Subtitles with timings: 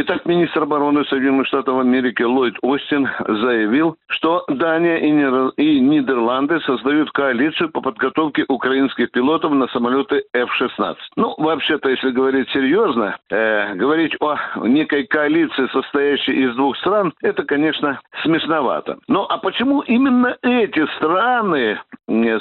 [0.00, 7.70] Итак, министр обороны Соединенных Штатов Америки Ллойд Остин заявил, что Дания и Нидерланды создают коалицию
[7.70, 10.94] по подготовке украинских пилотов на самолеты F-16.
[11.16, 14.36] Ну, вообще-то, если говорить серьезно, э, говорить о
[14.68, 18.98] некой коалиции, состоящей из двух стран, это, конечно, смешновато.
[19.08, 21.80] Ну, а почему именно эти страны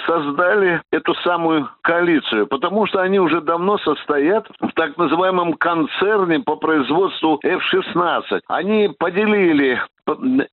[0.05, 2.47] создали эту самую коалицию?
[2.47, 8.41] Потому что они уже давно состоят в так называемом концерне по производству F-16.
[8.47, 9.81] Они поделили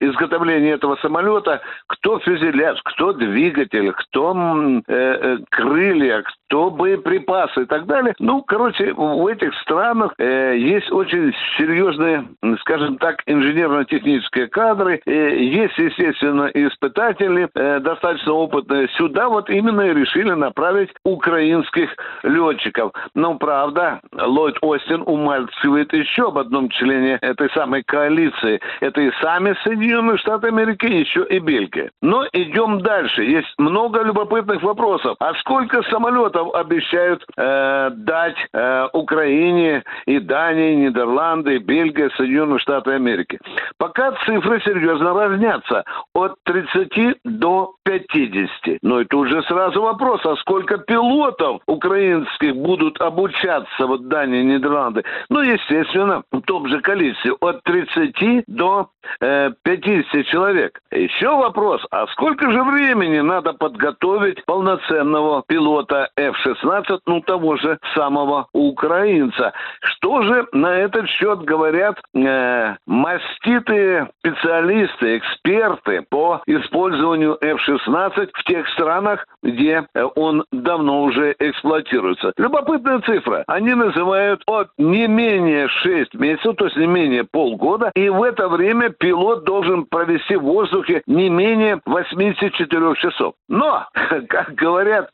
[0.00, 7.86] изготовления этого самолета, кто фюзеляж, кто двигатель, кто э, э, крылья, кто боеприпасы и так
[7.86, 8.14] далее.
[8.18, 12.24] Ну, короче, в этих странах э, есть очень серьезные,
[12.60, 18.88] скажем так, инженерно-технические кадры, э, есть, естественно, испытатели, э, достаточно опытные.
[18.96, 21.90] Сюда вот именно и решили направить украинских
[22.22, 22.92] летчиков.
[23.14, 28.60] Но, правда, Ллойд Остин умалчивает еще об одном члене этой самой коалиции.
[28.80, 31.90] Это и сами сами Соединенные Штаты Америки, еще и Бельгия.
[32.02, 33.22] Но идем дальше.
[33.22, 35.16] Есть много любопытных вопросов.
[35.20, 43.38] А сколько самолетов обещают э, дать э, Украине и Дании, Нидерланды, Бельгия, Соединенные Штаты Америки?
[43.78, 45.84] Пока цифры серьезно разнятся.
[46.14, 48.78] От 30 до 50.
[48.82, 55.04] Но это уже сразу вопрос, а сколько пилотов украинских будут обучаться вот Дании Нидерланды?
[55.28, 57.32] Ну, естественно, в том же количестве.
[57.40, 58.88] От 30 до
[59.20, 60.80] э, 50 человек.
[60.90, 68.46] Еще вопрос, а сколько же времени надо подготовить полноценного пилота F-16, ну того же самого
[68.52, 69.52] украинца?
[69.80, 78.68] Что же на этот счет говорят э, маститые специалисты, эксперты по использованию F-16 в тех
[78.68, 82.32] странах, где э, он давно уже эксплуатируется?
[82.36, 83.44] Любопытная цифра.
[83.46, 88.48] Они называют от не менее 6 месяцев, то есть не менее полгода, и в это
[88.48, 93.34] время пилот пилот должен провести в воздухе не менее 84 часов.
[93.48, 93.86] Но,
[94.28, 95.10] как говорят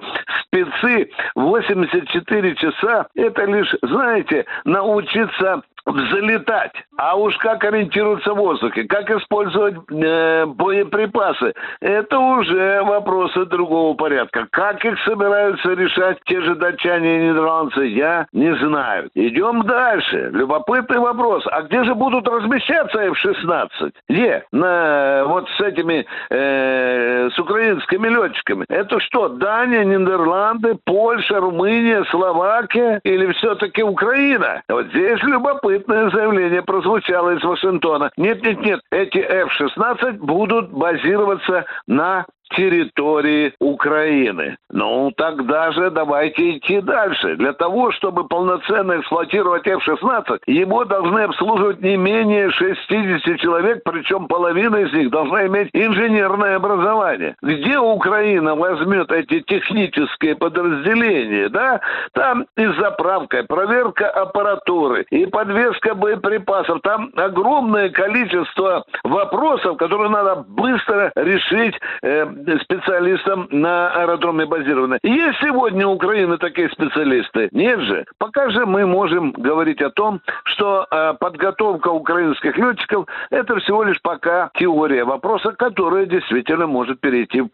[0.50, 6.72] спецы, 84 часа– это лишь, знаете, научиться взлетать.
[6.98, 14.46] А уж как ориентироваться в воздухе, как использовать э, боеприпасы, это уже вопросы другого порядка.
[14.50, 19.08] Как их собираются решать те же датчане и нидерландцы, я не знаю.
[19.14, 20.30] Идем дальше.
[20.32, 21.44] Любопытный вопрос.
[21.46, 23.92] А где же будут размещаться F-16?
[24.08, 24.44] Где?
[24.52, 28.66] На, вот с этими, э, с украинскими летчиками.
[28.68, 30.39] Это что, Дания, Нидерланды,
[30.84, 34.62] Польша, Румыния, Словакия или все-таки Украина?
[34.68, 38.10] Вот здесь любопытно любопытное заявление прозвучало из Вашингтона.
[38.16, 44.56] Нет, нет, нет, эти F-16 будут базироваться на территории Украины.
[44.70, 47.36] Ну, тогда же давайте идти дальше.
[47.36, 54.76] Для того, чтобы полноценно эксплуатировать F-16, его должны обслуживать не менее 60 человек, причем половина
[54.76, 57.36] из них должна иметь инженерное образование.
[57.42, 61.80] Где Украина возьмет эти технические подразделения, да?
[62.12, 66.80] Там и заправка, проверка аппаратуры, и подвеска боеприпасов.
[66.82, 72.26] Там огромное количество вопросов, которые надо быстро решить э,
[72.62, 74.98] специалистам на аэродроме базированы.
[75.02, 77.48] Есть сегодня у Украины такие специалисты?
[77.52, 78.06] Нет же.
[78.18, 84.00] Пока же мы можем говорить о том, что э, подготовка украинских летчиков это всего лишь
[84.02, 87.50] пока теория вопроса, которая действительно может перейти в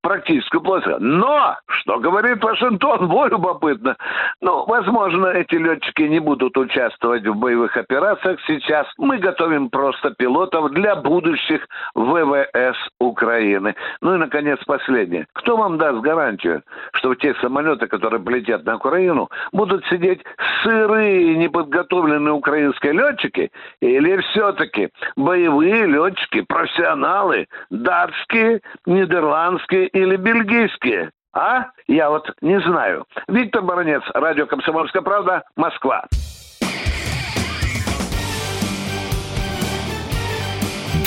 [0.00, 1.00] практическую плоскость.
[1.00, 3.96] Но, что говорит Вашингтон, вот любопытно.
[4.40, 8.86] Ну, возможно, эти летчики не будут участвовать в боевых операциях сейчас.
[8.98, 13.74] Мы готовим просто пилотов для будущих ВВС Украины.
[14.00, 15.26] Ну ну и, наконец, последнее.
[15.32, 16.62] Кто вам даст гарантию,
[16.92, 20.20] что те самолеты, которые полетят на Украину, будут сидеть
[20.62, 23.50] сырые, неподготовленные украинские летчики?
[23.80, 31.10] Или все-таки боевые летчики, профессионалы, датские, нидерландские или бельгийские?
[31.32, 31.68] А?
[31.88, 33.06] Я вот не знаю.
[33.28, 36.04] Виктор Баранец, радио «Комсомольская правда», Москва.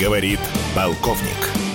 [0.02, 0.40] Говорит
[0.76, 1.75] полковник.